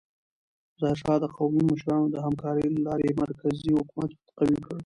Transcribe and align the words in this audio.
ظاهرشاه 0.79 1.17
د 1.21 1.25
قومي 1.37 1.61
مشرانو 1.71 2.07
د 2.11 2.15
همکارۍ 2.25 2.65
له 2.73 2.79
لارې 2.87 3.09
مرکزي 3.21 3.69
حکومت 3.79 4.11
قوي 4.37 4.57
کړ. 4.65 4.75